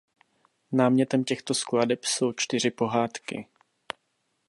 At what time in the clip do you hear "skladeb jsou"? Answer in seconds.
1.53-2.33